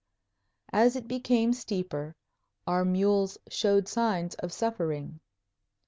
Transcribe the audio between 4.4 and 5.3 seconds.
suffering.